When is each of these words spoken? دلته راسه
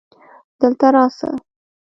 دلته 0.59 0.87
راسه 0.95 1.29